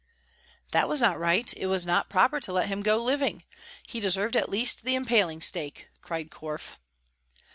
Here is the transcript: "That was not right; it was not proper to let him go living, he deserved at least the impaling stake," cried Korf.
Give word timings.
"That 0.71 0.89
was 0.89 0.99
not 0.99 1.19
right; 1.19 1.53
it 1.55 1.67
was 1.67 1.85
not 1.85 2.09
proper 2.09 2.39
to 2.39 2.51
let 2.51 2.69
him 2.69 2.81
go 2.81 2.97
living, 2.97 3.43
he 3.87 3.99
deserved 3.99 4.35
at 4.35 4.49
least 4.49 4.83
the 4.83 4.95
impaling 4.95 5.41
stake," 5.41 5.89
cried 6.01 6.31
Korf. 6.31 6.77